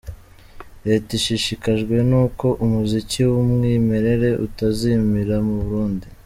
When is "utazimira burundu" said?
4.45-6.07